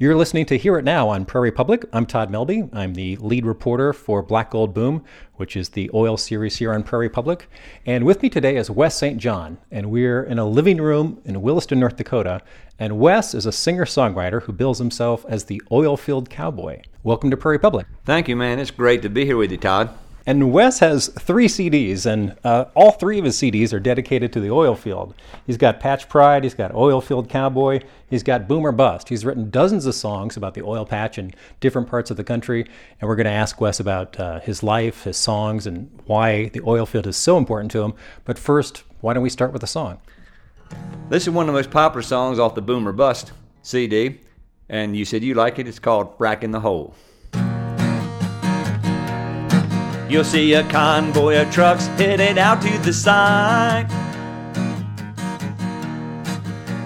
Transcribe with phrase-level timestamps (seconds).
[0.00, 1.84] You're listening to Hear It Now on Prairie Public.
[1.92, 2.72] I'm Todd Melby.
[2.72, 5.02] I'm the lead reporter for Black Gold Boom,
[5.34, 7.50] which is the oil series here on Prairie Public.
[7.84, 9.18] And with me today is Wes St.
[9.18, 12.42] Jon, and we're in a living room in Williston, North Dakota.
[12.78, 16.82] And Wes is a singer songwriter who bills himself as the oilfield cowboy.
[17.02, 17.88] Welcome to Prairie Public.
[18.04, 18.60] Thank you, man.
[18.60, 19.90] It's great to be here with you, Todd.
[20.26, 24.40] And Wes has three CDs, and uh, all three of his CDs are dedicated to
[24.40, 25.14] the oil field.
[25.46, 27.80] He's got Patch Pride, he's got Oil Field Cowboy,
[28.10, 29.08] he's got Boom or Bust.
[29.08, 32.66] He's written dozens of songs about the oil patch in different parts of the country,
[33.00, 36.60] and we're going to ask Wes about uh, his life, his songs, and why the
[36.66, 37.94] oil field is so important to him.
[38.26, 39.98] But first, why don't we start with a song?
[41.08, 44.20] This is one of the most popular songs off the Boom or Bust CD,
[44.68, 45.66] and you said you like it.
[45.66, 46.94] It's called Fracking the Hole.
[50.08, 53.86] You'll see a convoy of trucks headed out to the site.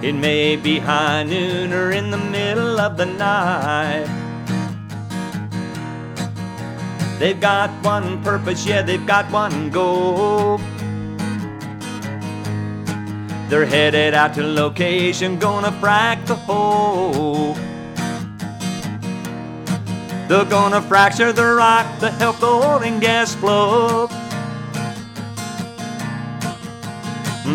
[0.02, 4.08] It may be high noon or in the middle of the night.
[7.20, 10.58] They've got one purpose, yeah, they've got one goal.
[13.48, 17.56] They're headed out to location, gonna frack the hole.
[20.28, 24.08] They're gonna fracture the rock to help the oil and gas flow.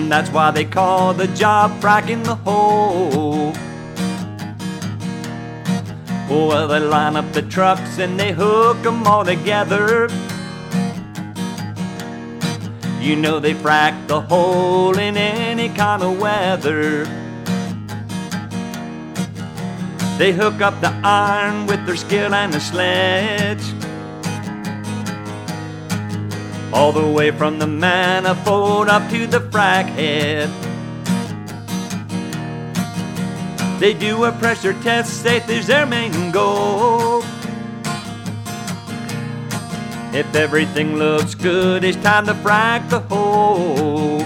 [0.10, 3.54] That's why they call the job fracking the hole.
[6.30, 10.10] Well, they line up the trucks and they hook 'em all together.
[13.00, 17.08] You know they frack the hole in any kind of weather.
[20.18, 23.62] They hook up the iron with their skill and a sledge.
[26.74, 30.50] All the way from the manifold up to the frac head.
[33.80, 37.22] They do a pressure test, safety's their main goal.
[40.14, 44.26] If everything looks good, it's time to frack the hole.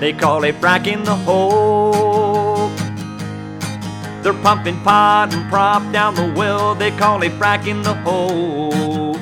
[0.00, 2.49] They call it fracking the hole.
[4.22, 9.14] They're pumping pot and prop down the well, they call it fracking the hole.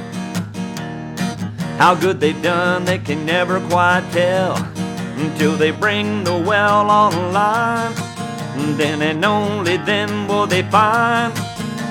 [1.78, 4.56] How good they've done, they can never quite tell
[5.16, 7.94] until they bring the well online.
[8.56, 11.32] And then and only then will they find,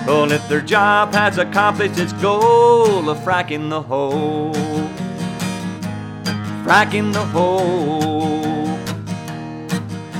[0.05, 4.53] well, if their job has accomplished its goal of fracking the hole.
[6.65, 8.16] Fracking the hole.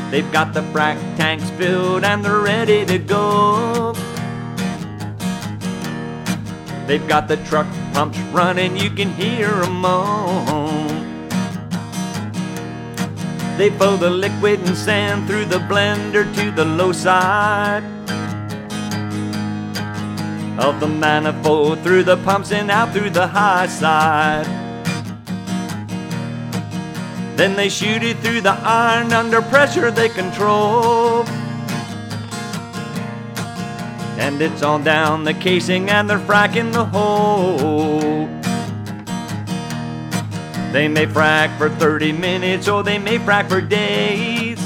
[0.09, 3.93] They've got the frac tanks filled and they're ready to go.
[6.87, 10.87] They've got the truck pumps running, you can hear 'em moan.
[13.57, 17.83] They flow the liquid and sand through the blender to the low side
[20.57, 24.66] of the manifold, through the pumps and out through the high side.
[27.37, 31.23] Then they shoot it through the iron under pressure they control.
[34.17, 38.25] And it's all down the casing and they're fracking the hole.
[40.73, 44.57] They may frack for 30 minutes or they may frack for days.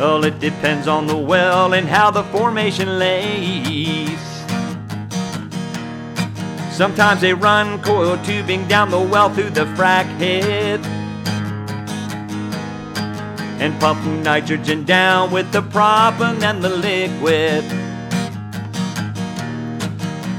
[0.00, 4.33] Well, it depends on the well and how the formation lays.
[6.74, 10.84] Sometimes they run coil tubing down the well through the frac head
[13.62, 17.62] and pump nitrogen down with the proppant and the liquid.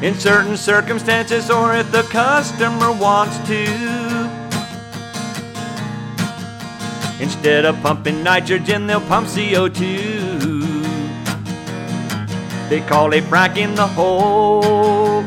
[0.04, 3.64] In certain circumstances, or if the customer wants to,
[7.24, 10.84] instead of pumping nitrogen, they'll pump CO2.
[12.68, 15.24] They call it fracking the hole.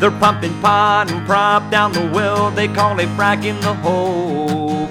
[0.00, 4.86] They're pumping pot and prop down the well, they call it fracking the hole.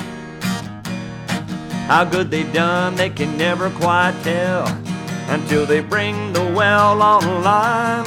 [1.88, 4.68] How good they've done, they can never quite tell
[5.30, 8.06] until they bring the well online.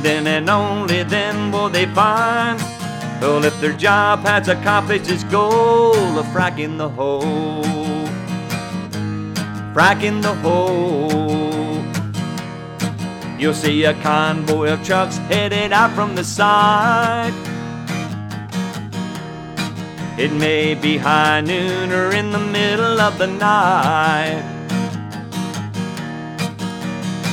[0.00, 2.58] Then and only then will they find,
[3.20, 7.64] well, if their job has accomplished its goal of fracking the hole.
[9.74, 11.23] Fracking the hole.
[13.44, 17.34] You'll see a convoy of trucks headed out from the side.
[20.18, 24.40] It may be high noon or in the middle of the night.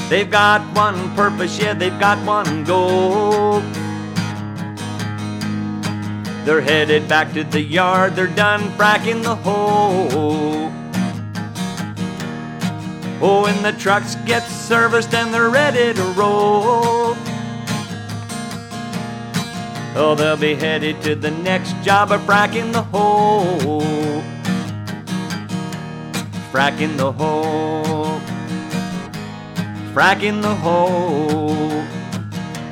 [0.10, 3.62] They've got one purpose, yeah, they've got one goal.
[6.44, 10.81] They're headed back to the yard, they're done fracking the hole.
[13.24, 17.16] Oh, when the trucks get serviced and they're ready to roll.
[19.94, 24.24] Oh, they'll be headed to the next job of fracking the hole.
[26.52, 28.20] Fracking the hole.
[29.94, 31.84] Fracking the hole.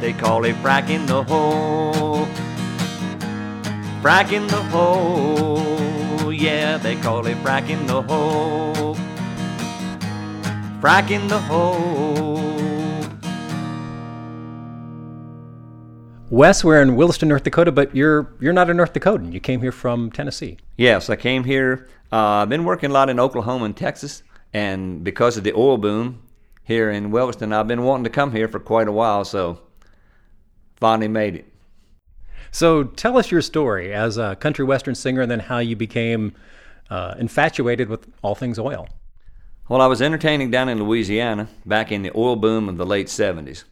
[0.02, 2.26] They call it fracking the hole.
[4.02, 6.34] Fracking the hole.
[6.34, 8.98] Yeah, they call it fracking the hole.
[10.82, 12.40] Fracking the hole.
[16.30, 19.34] Wes, we're in Williston, North Dakota, but you're you're not a North Dakotan.
[19.34, 20.58] You came here from Tennessee.
[20.78, 21.90] Yes, I came here.
[22.14, 24.24] Uh, I've been working a lot in Oklahoma and Texas,
[24.54, 26.22] and because of the oil boom
[26.64, 29.26] here in Williston, I've been wanting to come here for quite a while.
[29.26, 29.60] So
[30.78, 31.46] finally made it.
[32.52, 36.36] So tell us your story as a country western singer, and then how you became
[36.90, 38.88] uh, infatuated with all things oil.
[39.70, 43.06] Well, I was entertaining down in Louisiana back in the oil boom of the late
[43.06, 43.66] '70s,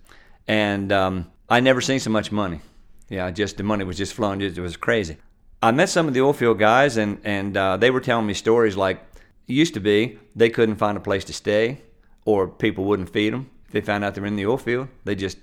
[0.48, 2.62] and um, I never seen so much money.
[3.10, 4.40] Yeah, just the money was just flowing.
[4.40, 5.18] It was crazy.
[5.64, 8.36] I met some of the oil field guys, and and uh, they were telling me
[8.36, 9.02] stories like
[9.48, 11.82] used to be they couldn't find a place to stay,
[12.26, 14.90] or people wouldn't feed them if they found out they were in the oil field.
[15.04, 15.40] They just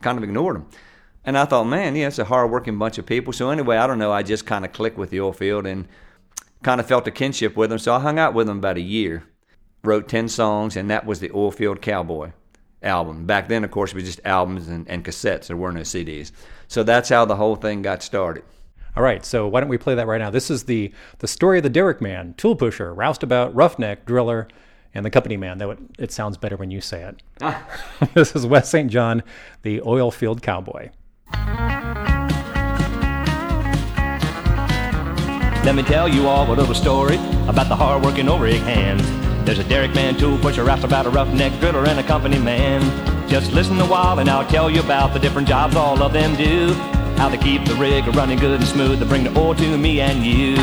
[0.00, 0.66] kind of ignored them.
[1.26, 3.34] And I thought, man, yeah, it's a hard-working bunch of people.
[3.34, 4.12] So anyway, I don't know.
[4.12, 5.86] I just kind of clicked with the oil field and
[6.62, 7.78] kind of felt a kinship with them.
[7.78, 9.24] So I hung out with them about a year,
[9.82, 12.32] wrote ten songs, and that was the Oil Field Cowboy
[12.82, 13.26] album.
[13.26, 15.46] Back then, of course, it was just albums and, and cassettes.
[15.46, 16.32] There were no CDs.
[16.68, 18.44] So that's how the whole thing got started.
[18.96, 20.30] All right, so why don't we play that right now?
[20.30, 24.48] This is the the story of the Derrick Man, tool pusher, roustabout, roughneck, driller,
[24.94, 25.58] and the company man.
[25.58, 27.22] Though it, it sounds better when you say it.
[27.40, 27.64] Ah.
[28.14, 28.90] this is Wes St.
[28.90, 29.22] Jon,
[29.62, 30.90] the oil field cowboy.
[35.62, 37.16] Let me tell you all a little story
[37.46, 39.19] about the hard-working O-rig hands.
[39.44, 42.80] There's a Derrick man, tool pusher, about a roughneck driller, and a company man.
[43.28, 46.36] Just listen a while and I'll tell you about the different jobs all of them
[46.36, 46.72] do.
[47.16, 50.00] How they keep the rig running good and smooth to bring the oil to me
[50.00, 50.56] and you.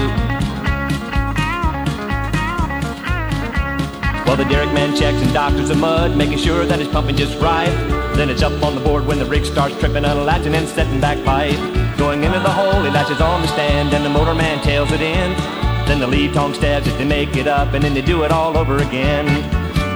[4.25, 7.39] Well, the Derrick man checks and doctors the mud, making sure that it's pumping just
[7.39, 7.69] right.
[8.15, 11.23] Then it's up on the board when the rig starts tripping, unlatching and setting back
[11.23, 11.57] pipe.
[11.97, 15.01] Going into the hole, he latches on the stand, and the motor man tails it
[15.01, 15.56] in.
[15.87, 18.31] Then the lead tongue stabs it to make it up, and then they do it
[18.31, 19.25] all over again.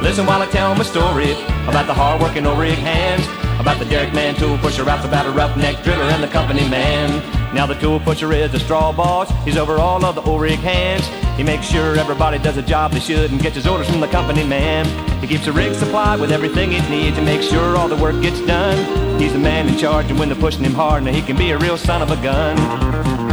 [0.01, 1.33] Listen while I tell my story
[1.67, 3.27] about the hard-working O-rig hands,
[3.59, 7.21] about the Derrick man tool pusher, out a roughneck driller and the company man.
[7.53, 9.29] Now the tool pusher is a straw boss.
[9.43, 11.05] He's over all of the O-rig hands.
[11.37, 14.07] He makes sure everybody does a job they should and gets his orders from the
[14.07, 14.85] company man.
[15.21, 18.19] He keeps the rig supplied with everything it needs and makes sure all the work
[18.21, 19.19] gets done.
[19.19, 21.51] He's the man in charge, and when they're pushing him hard, now he can be
[21.51, 23.30] a real son of a gun.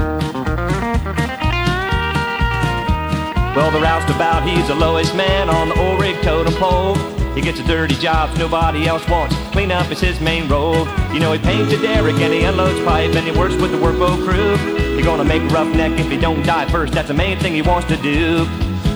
[3.59, 6.95] Well, the roustabout, he's the lowest man on the O-rig totem pole.
[7.35, 9.35] He gets the dirty jobs nobody else wants.
[9.51, 10.87] Clean up is his main role.
[11.13, 13.77] You know, he paints a derrick and he unloads pipe and he works with the
[13.77, 14.57] workboat crew.
[14.95, 16.93] He's gonna make a roughneck if he don't die first.
[16.93, 18.47] That's the main thing he wants to do.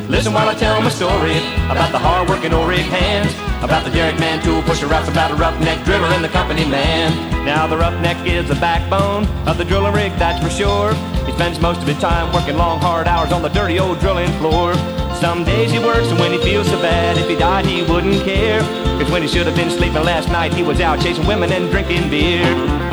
[0.08, 1.36] Listen while I tell my story
[1.70, 3.32] about the hard-working O-rig hands,
[3.62, 7.12] about the Derrick man tool pusher, about a roughneck driller, and the company man.
[7.44, 10.94] Now the roughneck is the backbone of the drilling rig, that's for sure.
[11.24, 14.30] He spends most of his time working long, hard hours on the dirty old drilling
[14.38, 14.74] floor.
[15.20, 18.22] Some days he works, and when he feels so bad, if he died, he wouldn't
[18.24, 18.60] care.
[19.00, 21.70] Cause when he should have been sleeping last night, he was out chasing women and
[21.70, 22.91] drinking beer.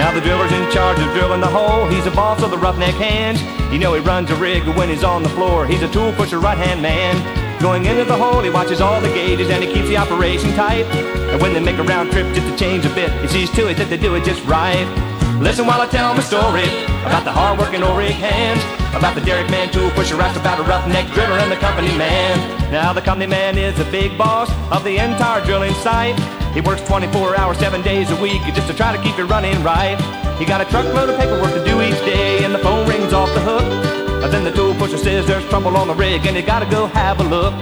[0.00, 1.86] Now the driller's in charge of drilling the hole.
[1.86, 3.38] He's the boss of the roughneck hands.
[3.70, 6.38] You know he runs a rig, when he's on the floor, he's a tool pusher,
[6.38, 7.20] right-hand man.
[7.60, 10.86] Going into the hole, he watches all the gauges and he keeps the operation tight.
[11.28, 13.68] And when they make a round trip just to change a bit, he sees to
[13.68, 14.88] it that they do it just right.
[15.38, 16.64] Listen while I tell my story
[17.04, 18.64] about the hard-working O-rig hands,
[18.96, 22.72] about the Derrick man tool pusher, about a roughneck driller and the company man.
[22.72, 26.18] Now the company man is the big boss of the entire drilling site.
[26.54, 29.62] He works 24 hours, seven days a week just to try to keep it running
[29.62, 29.96] right.
[30.38, 33.32] He got a truckload of paperwork to do each day, and the phone rings off
[33.34, 33.62] the hook.
[34.24, 36.86] And then the tool pusher says there's trouble on the rig, and you gotta go
[36.88, 37.54] have a look.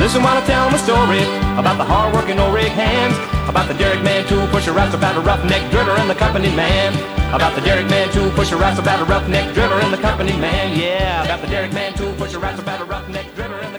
[0.00, 1.22] Listen while I tell my story
[1.58, 3.16] about the hard-working O-rig hands,
[3.48, 6.92] about the Derrick man tool pusher, about a roughneck driller and the company man.
[7.34, 10.78] About the Derrick man tool pusher, about a roughneck driller and the company man.
[10.78, 13.75] Yeah, about the Derrick man tool pusher, about a roughneck driller and the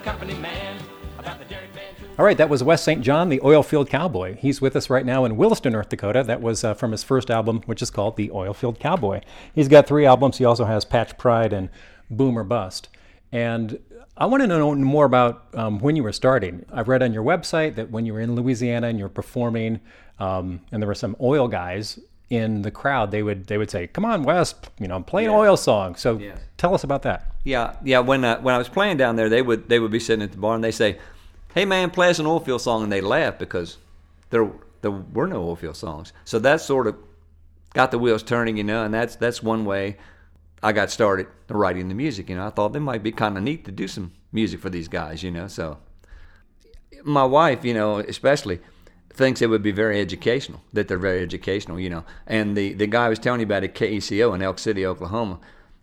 [2.18, 3.02] All right, that was Wes St.
[3.04, 4.38] Jon, the Oilfield Cowboy.
[4.38, 6.24] He's with us right now in Williston, North Dakota.
[6.24, 9.22] That was uh, from his first album, which is called The Oilfield Cowboy.
[9.54, 10.40] He's got three albums.
[10.40, 11.70] He also has Patch Pride and
[12.10, 12.90] Boom or Bust.
[13.32, 13.78] And
[14.18, 16.66] I want to know more about um, when you were starting.
[16.74, 19.80] I've read on your website that when you were in Louisiana and you were performing,
[20.20, 22.00] um, and there were some oil guys
[22.32, 25.32] in the crowd, they would they would say, "Come on, Wes, you know, play an
[25.32, 25.38] Yeah.
[25.38, 26.40] oil song." So Yes.
[26.58, 27.32] tell us about that.
[27.44, 28.00] Yeah, yeah.
[28.00, 30.32] When uh, when I was playing down there, they would they would be sitting at
[30.32, 30.98] the bar and they say,
[31.58, 33.78] "Hey man, play us an oil field song," and they laugh because
[34.30, 36.14] there there were no oil field songs.
[36.24, 36.96] So that sort of
[37.74, 38.84] got the wheels turning, you know.
[38.84, 39.98] And that's that's one way
[40.62, 42.30] I got started writing the music.
[42.30, 44.70] You know, I thought it might be kind of neat to do some music for
[44.70, 45.48] these guys, you know.
[45.48, 45.80] So
[47.04, 48.60] my wife, you know, especially
[49.12, 52.04] thinks it would be very educational, that they're very educational, you know.
[52.28, 55.40] And the, the guy I was telling you about at KECO in Elk City, Oklahoma,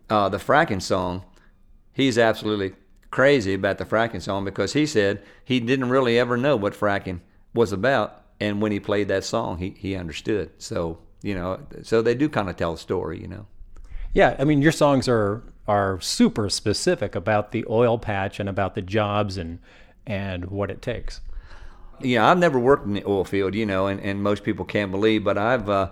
[0.09, 1.25] uh, the fracking song,
[1.91, 2.75] he's absolutely
[3.15, 7.21] crazy about the fracking song because he said he didn't really ever know what fracking
[7.53, 8.25] was about.
[8.41, 10.51] And when he played that song, he, he understood.
[10.57, 13.47] So, you know, so they do kind of tell a story, you know.
[14.13, 18.75] Yeah, I mean, your songs are are super specific about the oil patch and about
[18.75, 19.59] the jobs and
[20.05, 21.21] and what it takes.
[22.01, 24.91] Yeah, I've never worked in the oil field, you know, and, and most people can't
[24.91, 25.91] believe, but I've uh,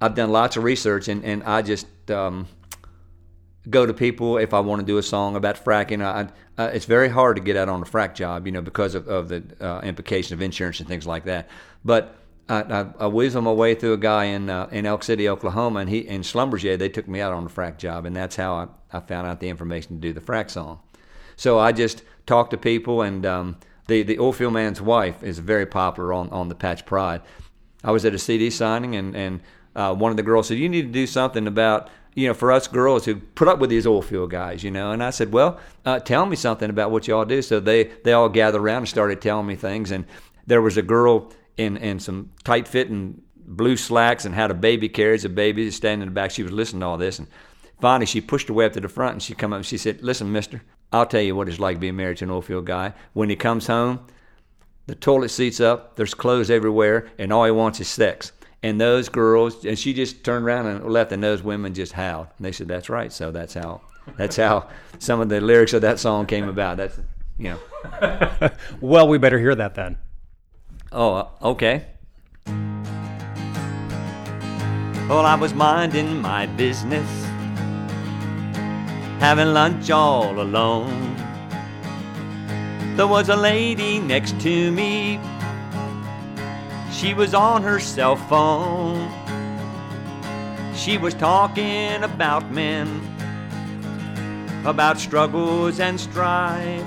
[0.00, 2.46] I've done lots of research, and, and I just um,
[3.68, 6.02] go to people if I want to do a song about fracking.
[6.02, 6.28] I,
[6.60, 9.08] uh, it's very hard to get out on a frack job, you know, because of,
[9.08, 11.48] of the uh, implication of insurance and things like that.
[11.84, 12.16] But
[12.48, 15.90] I, I, I my way through a guy in uh, in Elk City, Oklahoma, and
[15.90, 16.78] he in Schlumberger.
[16.78, 19.40] They took me out on a frack job, and that's how I, I found out
[19.40, 20.80] the information to do the frack song.
[21.36, 23.56] So I just talked to people, and um,
[23.88, 27.22] the the oilfield man's wife is very popular on, on the Patch Pride.
[27.82, 29.40] I was at a CD signing, and and
[29.74, 32.50] uh, one of the girls said, "You need to do something about." You know, for
[32.50, 35.60] us girls who put up with these oilfield guys, you know, and I said, "Well,
[35.84, 38.88] uh, tell me something about what y'all do." So they they all gathered around and
[38.88, 39.90] started telling me things.
[39.90, 40.06] And
[40.46, 44.88] there was a girl in in some tight fitting blue slacks and had a baby
[44.88, 46.30] carriage, a baby standing in the back.
[46.30, 47.28] She was listening to all this, and
[47.82, 49.76] finally she pushed her way up to the front and she come up and she
[49.76, 52.94] said, "Listen, Mister, I'll tell you what it's like being married to an oilfield guy.
[53.12, 54.00] When he comes home,
[54.86, 58.32] the toilet seat's up, there's clothes everywhere, and all he wants is sex."
[58.66, 62.26] And those girls, and she just turned around and left, and those women just howled.
[62.36, 63.82] And they said, "That's right." So that's how
[64.16, 64.68] that's how
[64.98, 66.78] some of the lyrics of that song came about.
[66.78, 66.98] That's
[67.38, 68.50] you know.
[68.80, 69.98] Well, we better hear that then.
[70.90, 71.86] Oh, uh, okay.
[75.08, 77.08] Well, I was minding my business,
[79.20, 81.14] having lunch all alone.
[82.96, 85.20] There was a lady next to me,
[86.96, 89.10] she was on her cell phone.
[90.74, 92.88] She was talking about men,
[94.64, 96.84] about struggles and strife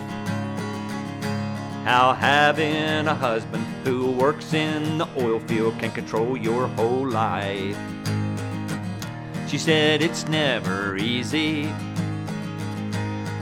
[1.89, 7.75] how having a husband who works in the oil field can control your whole life.
[9.47, 11.63] She said it's never easy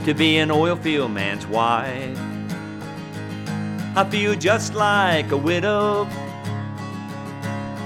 [0.06, 2.18] to be an oil field man's wife.
[3.94, 6.08] I feel just like a widow,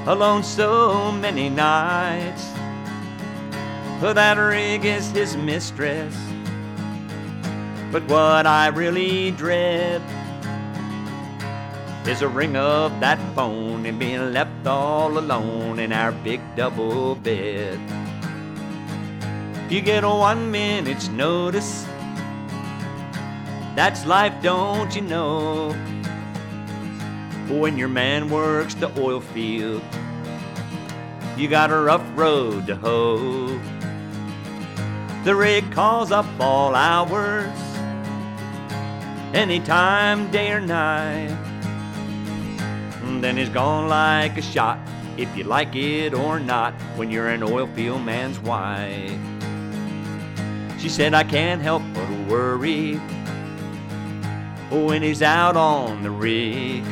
[0.07, 2.45] alone so many nights.
[4.01, 6.17] For that rig is his mistress.
[7.93, 10.03] But what I really dread
[12.07, 17.15] is a ring of that phone and being left all alone in our big double
[17.15, 17.79] bed.
[19.71, 21.87] You get a one minute's notice.
[23.77, 25.71] That's life, don't you know?
[27.61, 29.83] When your man works the oil field,
[31.37, 33.61] you got a rough road to hoe.
[35.25, 37.53] The rig calls up all hours,
[39.35, 41.37] anytime, day or night.
[43.21, 44.79] Then he's gone like a shot,
[45.17, 49.13] if you like it or not, when you're an oil field man's wife.
[50.81, 52.95] She said, I can't help but worry
[54.71, 56.83] when he's out on the rig.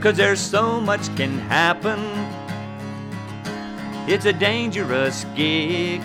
[0.00, 2.00] Cause there's so much can happen.
[4.08, 6.00] It's a dangerous gig.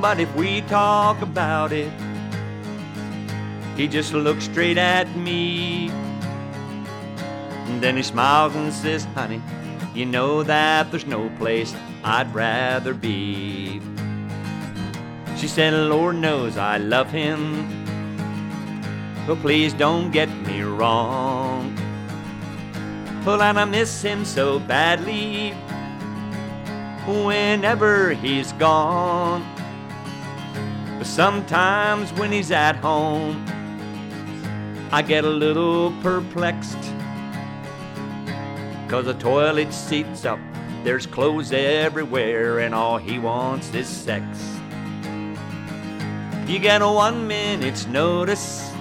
[0.00, 1.90] But if we talk about it,
[3.76, 5.90] he just looks straight at me.
[7.66, 9.42] And then he smiles and says, Honey,
[9.92, 13.80] you know that there's no place I'd rather be.
[15.36, 17.66] She said, Lord knows I love him.
[19.26, 21.76] But please don't get me wrong.
[23.28, 25.50] And I miss him so badly
[27.06, 29.44] whenever he's gone.
[30.96, 33.44] But sometimes when he's at home,
[34.92, 36.78] I get a little perplexed.
[38.88, 40.38] Cause the toilet seat's up,
[40.84, 44.24] there's clothes everywhere, and all he wants is sex.
[46.46, 48.72] You get a one minute's notice,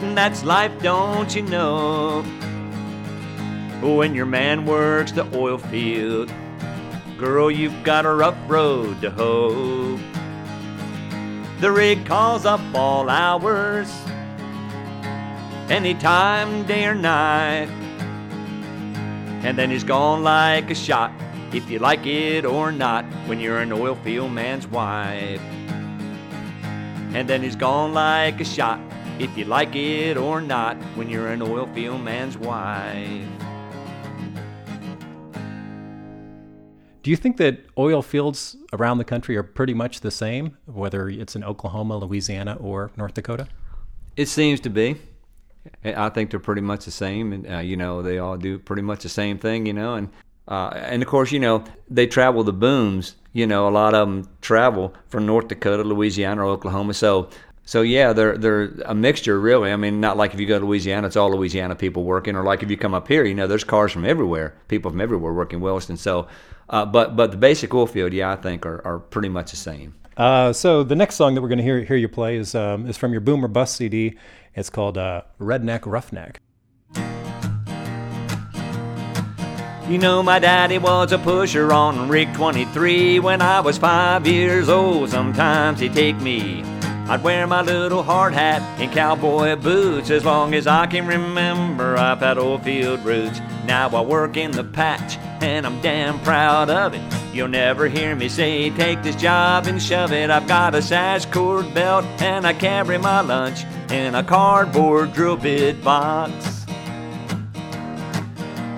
[0.00, 2.22] that's life, don't you know?
[3.84, 6.32] Oh, when your man works the oil field.
[7.18, 9.98] Girl, you've got a rough road to hoe.
[11.60, 13.90] The rig calls up all hours,
[15.68, 17.68] anytime, day or night.
[19.42, 21.10] And then he's gone like a shot,
[21.52, 25.40] if you like it or not, when you're an oil field man's wife.
[27.14, 28.78] And then he's gone like a shot,
[29.18, 33.26] if you like it or not, when you're an oil field man's wife.
[37.02, 41.08] Do you think that oil fields around the country are pretty much the same, whether
[41.08, 43.48] it's in Oklahoma, Louisiana, or North Dakota?
[44.16, 45.00] It seems to be.
[45.84, 48.82] I think they're pretty much the same, and uh, you know they all do pretty
[48.82, 50.08] much the same thing, you know, and
[50.48, 53.16] uh, and of course you know they travel the booms.
[53.32, 56.94] You know, a lot of them travel from North Dakota, Louisiana, or Oklahoma.
[56.94, 57.30] So
[57.64, 59.70] so yeah, they're they're a mixture really.
[59.72, 62.42] I mean, not like if you go to Louisiana, it's all Louisiana people working, or
[62.42, 65.32] like if you come up here, you know, there's cars from everywhere, people from everywhere
[65.32, 65.96] working Williston.
[65.96, 66.26] So,
[66.68, 69.56] uh, but but the basic oil field, yeah, I think are, are pretty much the
[69.56, 69.94] same.
[70.16, 72.86] Uh, so the next song that we're going to hear hear you play is um,
[72.86, 74.18] is from your Boom or Bust CD.
[74.54, 76.40] It's called uh, Redneck Roughneck.
[79.88, 84.68] You know, my daddy was a pusher on Rig 23 when I was five years
[84.68, 85.10] old.
[85.10, 86.64] Sometimes he'd take me.
[87.08, 91.96] I'd wear my little hard hat and cowboy boots as long as I can remember.
[91.96, 93.40] I've had old field roots.
[93.66, 97.02] Now I work in the patch and I'm damn proud of it.
[97.34, 100.30] You'll never hear me say, take this job and shove it.
[100.30, 105.36] I've got a sash cord belt and I carry my lunch in a cardboard drill
[105.36, 106.64] bit box.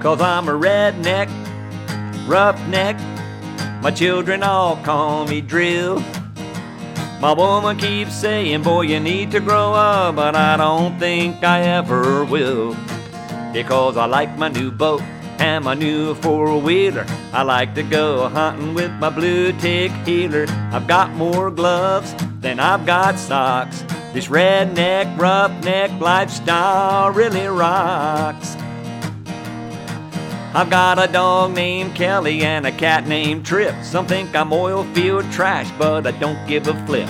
[0.00, 1.28] Cause I'm a redneck,
[2.26, 2.96] roughneck.
[3.82, 6.02] My children all call me drill.
[7.20, 11.62] My woman keeps saying, boy, you need to grow up, but I don't think I
[11.62, 12.76] ever will.
[13.52, 15.02] Because I like my new boat
[15.38, 17.06] and my new four wheeler.
[17.32, 20.46] I like to go hunting with my blue tick heeler.
[20.72, 23.82] I've got more gloves than I've got socks.
[24.12, 28.56] This redneck, roughneck lifestyle really rocks.
[30.56, 33.74] I've got a dog named Kelly and a cat named Trip.
[33.82, 37.08] Some think I'm oil field trash, but I don't give a flip.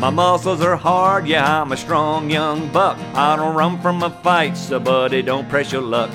[0.00, 2.98] My muscles are hard, yeah, I'm a strong young buck.
[3.14, 6.10] I don't run from a fight, so buddy, don't press your luck.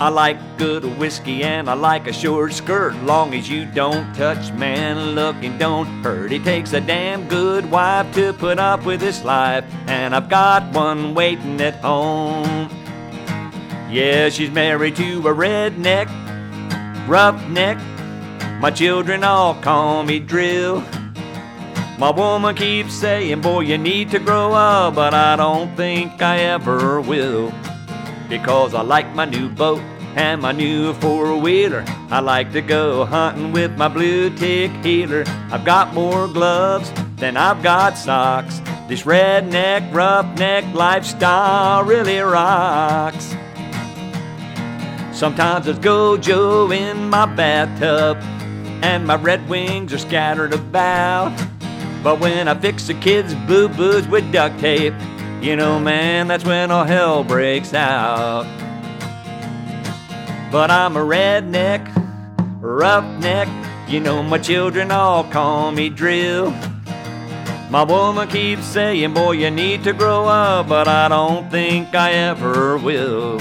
[0.00, 4.50] I like good whiskey and I like a short skirt, long as you don't touch,
[4.54, 6.32] man, look and don't hurt.
[6.32, 10.74] It takes a damn good wife to put up with this life, and I've got
[10.74, 12.81] one waiting at home.
[13.92, 16.08] Yeah, she's married to a redneck,
[17.06, 17.76] roughneck.
[18.58, 20.82] My children all call me drill.
[21.98, 26.38] My woman keeps saying, boy, you need to grow up, but I don't think I
[26.38, 27.52] ever will.
[28.30, 29.82] Because I like my new boat
[30.16, 31.84] and my new four wheeler.
[32.08, 35.24] I like to go hunting with my blue tick heeler.
[35.50, 38.62] I've got more gloves than I've got socks.
[38.88, 43.36] This redneck, roughneck lifestyle really rocks.
[45.22, 48.16] Sometimes there's Gojo in my bathtub,
[48.82, 51.30] and my red wings are scattered about.
[52.02, 54.94] But when I fix the kid's boo boos with duct tape,
[55.40, 58.46] you know, man, that's when all hell breaks out.
[60.50, 61.86] But I'm a redneck,
[62.60, 63.46] roughneck,
[63.88, 66.50] you know, my children all call me drill.
[67.70, 72.10] My woman keeps saying, boy, you need to grow up, but I don't think I
[72.10, 73.40] ever will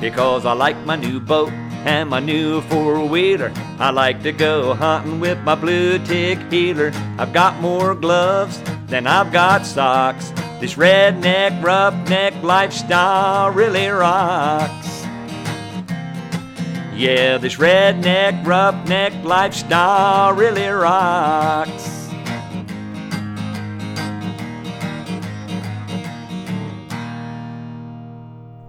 [0.00, 1.52] because I like my new boat
[1.84, 3.52] and my new four wheeler.
[3.78, 6.92] I like to go hunting with my blue tick heeler.
[7.18, 10.30] I've got more gloves than I've got socks.
[10.60, 15.04] This redneck, roughneck lifestyle really rocks.
[16.94, 21.97] Yeah, this redneck, roughneck lifestyle really rocks.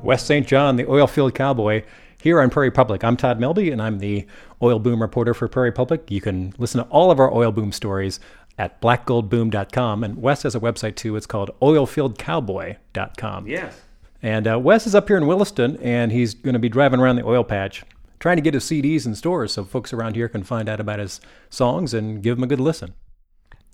[0.10, 0.48] Wes St.
[0.48, 1.84] Jon, the oil field cowboy,
[2.20, 3.04] here on Prairie Public.
[3.04, 4.26] I'm Todd Melby, and I'm the
[4.60, 6.10] oil boom reporter for Prairie Public.
[6.10, 8.20] You can listen to all of our oil boom stories
[8.58, 10.04] at blackgoldboom.com.
[10.04, 11.16] And Wes has a website too.
[11.16, 13.48] It's called oilfieldcowboy.com.
[13.48, 13.82] Yes.
[14.24, 17.18] And uh, Wes is up here in Williston, and he's going to be driving around
[17.18, 17.84] the oil patch
[18.20, 20.98] trying to get his CDs in stores so folks around here can find out about
[20.98, 22.96] his songs and give them a good listen.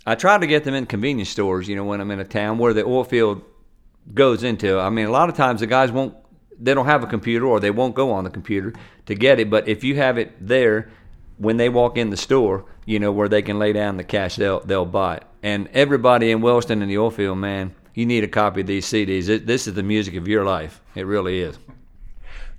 [0.06, 2.58] I try to get them in convenience stores, you know, when I'm in a town
[2.58, 3.42] where the oil field
[4.14, 4.80] goes into.
[4.80, 6.16] I mean, a lot of times the guys won't,
[6.60, 8.74] they don't have a computer or they won't go on the computer
[9.06, 9.50] to get it.
[9.50, 10.90] But if you have it there
[11.38, 14.36] when they walk in the store, you know, where they can lay down the cash,
[14.36, 15.24] they'll they'll buy it.
[15.44, 18.86] And everybody in Williston and the oil field, man, you need a copy of these
[18.86, 19.30] CDs.
[19.30, 20.82] It, this is the music of your life.
[20.96, 21.58] It really is.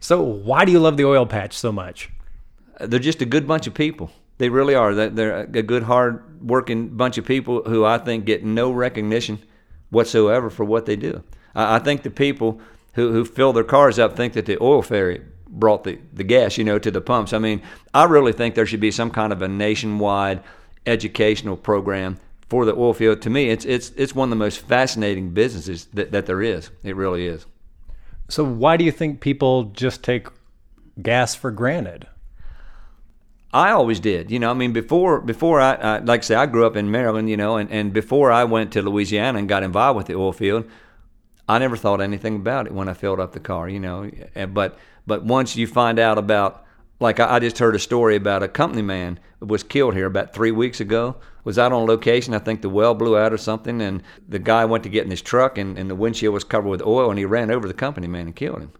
[0.01, 2.11] So, why do you love the oil patch so much?
[2.79, 4.11] Uh, they're just a good bunch of people.
[4.39, 4.95] They really are.
[4.95, 9.39] They're a good, hard working bunch of people who I think get no recognition
[9.89, 11.23] whatsoever for what they do.
[11.55, 12.61] I think the people
[12.97, 16.59] who, who fill their cars up think that the oil fairy brought the, the gas,
[16.59, 17.33] you know, to the pumps.
[17.33, 17.63] I mean,
[17.95, 20.43] I really think there should be some kind of a nationwide
[20.87, 23.23] educational program for the oil field.
[23.23, 26.71] To me, it's it's it's one of the most fascinating businesses that, that there is.
[26.83, 27.47] It really is.
[28.29, 30.29] So why do you think people just take
[31.01, 32.07] gas for granted?
[33.53, 34.31] I always did.
[34.31, 36.91] You know, I mean, before before I, I, like I say, I grew up in
[36.91, 37.29] Maryland.
[37.29, 40.33] You know, and, and before I went to Louisiana and got involved with the oil
[40.33, 40.65] field,
[41.49, 43.69] I never thought anything about it when I filled up the car.
[43.69, 46.67] You know, eh, but but once you find out about
[46.99, 50.51] like I, just heard a story about a company man was killed here about three
[50.51, 51.17] weeks ago.
[51.45, 52.35] Was out on location.
[52.35, 55.11] I think the well blew out or something, and the guy went to get in
[55.11, 57.75] his truck, and, and the windshield was covered with oil, and he ran over the
[57.75, 58.73] company man and killed him.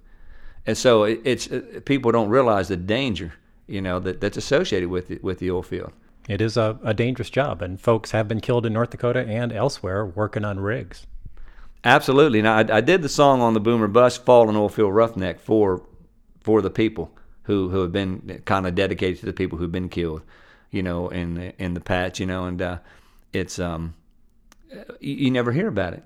[0.67, 3.35] And so it, it's it, people don't realize the danger,
[3.69, 5.93] you know, that, that's associated with the, with the oil field.
[6.29, 9.53] It is a, a dangerous job, and folks have been killed in North Dakota and
[9.53, 11.07] elsewhere working on rigs.
[11.87, 12.43] Absolutely.
[12.43, 15.87] Now, I, I did the song on the Boom or Bust, Fallen Oilfield Roughneck, for
[16.41, 17.13] for the people
[17.45, 20.23] who who have been kind of dedicated to the people who've been killed,
[20.73, 22.79] you know, in the, in the patch, you know, and uh,
[23.33, 23.95] it's um,
[24.99, 26.03] you, you, never hear about it,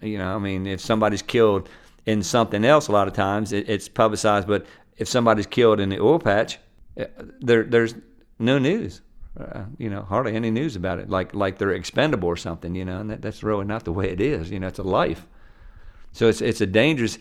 [0.00, 0.32] you know.
[0.32, 1.68] I mean, if somebody's killed
[2.06, 4.64] in something else, a lot of times it, it's publicized, but
[4.96, 6.58] if somebody's killed in the oil patch,
[7.00, 7.06] uh,
[7.40, 7.96] there there's
[8.38, 9.00] no news.
[9.38, 12.84] Uh, you know, hardly any news about it, like like they're expendable or something, you
[12.84, 14.50] know, and that, that's really not the way it is.
[14.50, 15.26] You know, it's a life.
[16.12, 17.18] So it's it's a dangerous,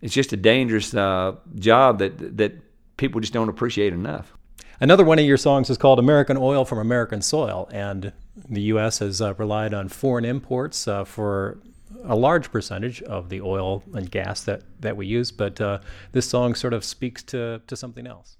[0.00, 2.52] it's just a dangerous uh, job that that
[2.96, 4.32] people just don't appreciate enough.
[4.80, 8.12] Another one of your songs is called American Oil from American Soil, and
[8.48, 9.00] the U.S.
[9.00, 11.58] has uh, relied on foreign imports uh, for
[12.04, 15.80] a large percentage of the oil and gas that, that we use, but uh,
[16.12, 18.36] this song sort of speaks to, to something else.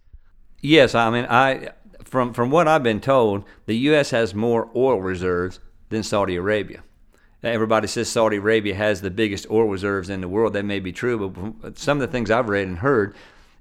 [0.61, 1.71] Yes, I mean, I
[2.05, 4.11] from from what I've been told, the U.S.
[4.11, 6.83] has more oil reserves than Saudi Arabia.
[7.43, 10.55] Everybody says Saudi Arabia has the biggest oil reserves in the world.
[10.55, 11.29] That may be true,
[11.61, 13.15] but some of the things I've read and heard,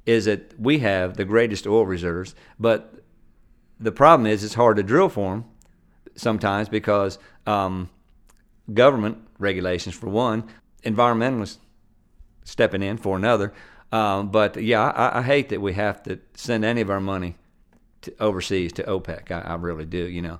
[0.06, 2.95] is that we have the greatest oil reserves, but
[3.80, 5.45] the problem is it's hard to drill for them
[6.17, 7.89] sometimes because um,
[8.73, 10.43] government regulations for one,
[10.84, 11.58] environmentalists
[12.43, 13.54] stepping in for another.
[13.91, 17.36] Um, but yeah, I, I, hate that we have to send any of our money
[18.07, 19.31] to overseas to OPEC.
[19.31, 20.39] I, I really do, you know.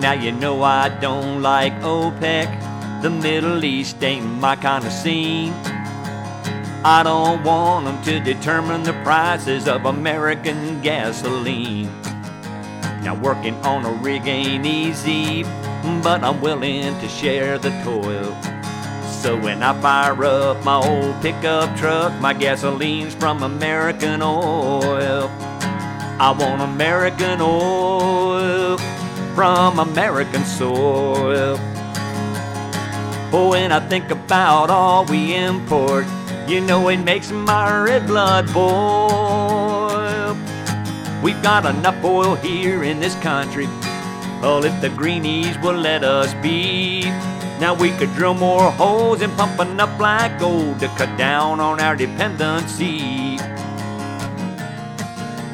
[0.00, 3.02] Now you know I don't like OPEC.
[3.02, 5.52] The Middle East ain't my kind of scene.
[6.84, 11.86] I don't want them to determine the prices of American gasoline.
[13.02, 15.44] Now, working on a rig ain't easy,
[16.02, 18.51] but I'm willing to share the toil.
[19.22, 25.28] So when I fire up my old pickup truck, my gasoline's from American oil.
[26.18, 28.78] I want American oil
[29.36, 31.56] from American soil.
[33.32, 36.04] Oh, when I think about all we import,
[36.48, 40.36] you know it makes my red blood boil.
[41.22, 43.66] We've got enough oil here in this country.
[44.42, 47.04] Oh, if the greenies will let us be.
[47.62, 51.78] Now we could drill more holes and pump enough black gold to cut down on
[51.78, 53.36] our dependency.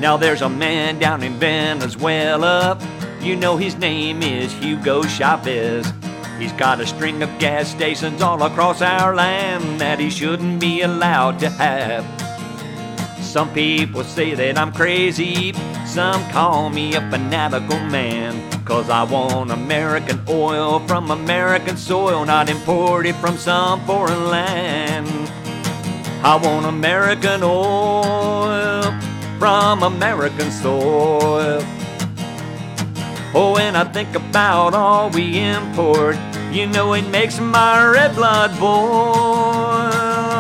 [0.01, 2.79] Now there's a man down in Venezuela.
[3.21, 5.93] You know his name is Hugo Chavez.
[6.39, 10.81] He's got a string of gas stations all across our land that he shouldn't be
[10.81, 12.28] allowed to have.
[13.29, 15.53] Some people say that I'm crazy,
[15.85, 18.41] some call me a fanatical man.
[18.65, 25.09] Cause I want American oil from American soil, not imported from some foreign land.
[26.25, 28.83] I want American oil
[29.39, 31.61] from American soil.
[33.35, 36.17] Oh, when I think about all we import,
[36.51, 39.68] you know it makes my red blood boil.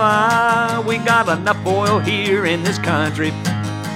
[0.00, 3.32] Ah, we got enough oil here in this country.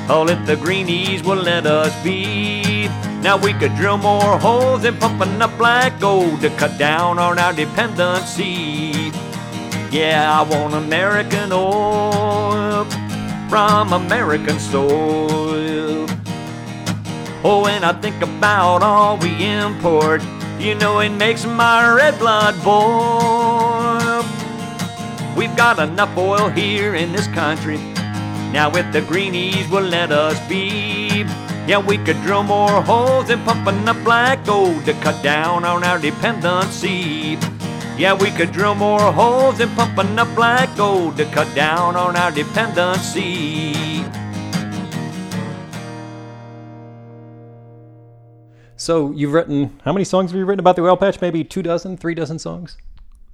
[0.09, 2.89] Oh, if the greenies will let us be.
[3.23, 7.39] Now we could drill more holes and pump enough black gold to cut down on
[7.39, 9.13] our dependency.
[9.93, 12.85] Yeah, I want American oil
[13.49, 16.09] from American soil.
[17.45, 20.21] Oh, when I think about all we import,
[20.59, 23.42] you know it makes my red blood boil.
[25.37, 27.79] We've got enough oil here in this country.
[28.53, 31.25] Now, if the greenies will let us be,
[31.67, 35.85] yeah, we could drill more holes and pump enough black gold to cut down on
[35.85, 37.39] our dependency.
[37.97, 42.17] Yeah, we could drill more holes and pump enough black gold to cut down on
[42.17, 44.05] our dependency.
[48.77, 51.21] So you've written how many songs have you written about the oil patch?
[51.21, 52.77] Maybe two dozen, three dozen songs.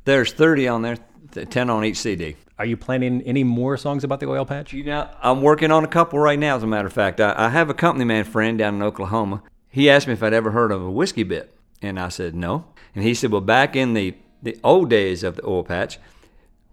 [0.04, 0.98] There's 30 on there,
[1.32, 2.36] 10 on each CD.
[2.58, 4.72] Are you planning any more songs about the oil patch?
[4.72, 7.20] You know, I'm working on a couple right now, as a matter of fact.
[7.20, 9.42] I, I have a company man friend down in Oklahoma.
[9.68, 12.66] He asked me if I'd ever heard of a whiskey bit, and I said no.
[12.94, 15.98] And he said, well, back in the, the old days of the oil patch,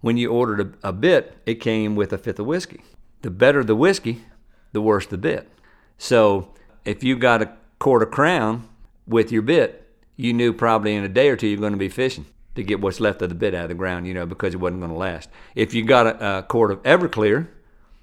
[0.00, 2.82] when you ordered a, a bit, it came with a fifth of whiskey.
[3.22, 4.24] The better the whiskey,
[4.72, 5.48] the worse the bit.
[5.98, 6.52] So
[6.84, 8.68] if you got a quarter crown
[9.06, 11.88] with your bit, you knew probably in a day or two you're going to be
[11.88, 14.54] fishing to get what's left of the bit out of the ground, you know, because
[14.54, 15.28] it wasn't going to last.
[15.54, 17.48] If you got a, a quart of Everclear,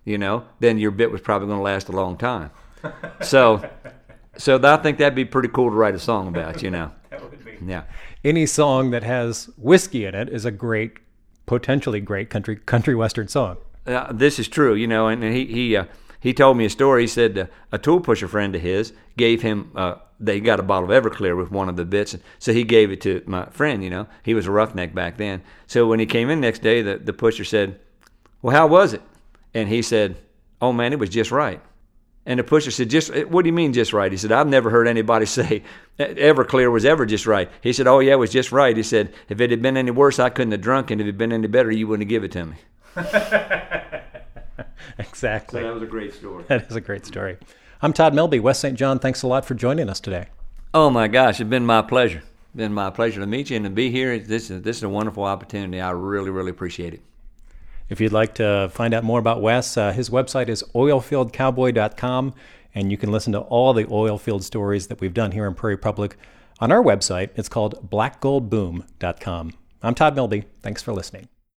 [0.06, 2.52] you know, then your bit was probably going to last a long time.
[3.22, 3.70] So,
[4.36, 6.92] so I think that'd be pretty cool to write a song about, you know.
[7.10, 7.58] that would be.
[7.66, 7.84] Yeah.
[8.26, 10.98] Any song that has whiskey in it is a great,
[11.46, 13.56] potentially great country country western song.
[13.88, 15.86] Uh, this is true, you know, and he he uh,
[16.24, 17.02] he told me a story.
[17.02, 20.64] He said uh, a tool pusher friend of his gave him uh, they got a
[20.64, 23.84] bottle of Everclear with one of the bits, so he gave it to my friend.
[23.84, 25.42] You know, he was a roughneck back then.
[25.68, 27.78] So when he came in next day, the the pusher said,
[28.42, 29.02] "Well, how was it?"
[29.54, 30.16] And he said,
[30.62, 31.62] "Oh man, it was just right."
[32.26, 34.70] And the pusher said, "Just what do you mean just right?" He said, "I've never
[34.70, 35.64] heard anybody say
[36.00, 39.14] Everclear was ever just right." He said, "Oh yeah, it was just right." He said,
[39.28, 41.34] "If it had been any worse, I couldn't have drunk, and if it had been
[41.34, 44.00] any better, you wouldn't have given it to me."
[44.98, 45.62] exactly.
[45.62, 46.46] So that was a great story.
[46.48, 47.38] That is a great story.
[47.82, 48.78] I'm Todd Melby, West St.
[48.78, 49.00] Jon.
[49.00, 50.28] Thanks a lot for joining us today.
[50.74, 52.24] Oh my gosh, it's been my pleasure.
[52.56, 54.18] Been my pleasure to meet you and to be here.
[54.20, 55.82] This is this is a wonderful opportunity.
[55.82, 57.02] I really really appreciate it.
[57.90, 62.34] If you'd like to find out more about Wes, uh, his website is oilfieldcowboy.com,
[62.74, 65.78] and you can listen to all the oilfield stories that we've done here in Prairie
[65.78, 66.16] Public
[66.60, 67.30] on our website.
[67.36, 69.54] It's called blackgoldboom.com.
[69.82, 70.46] I'm Todd Melby.
[70.62, 71.28] Thanks for listening.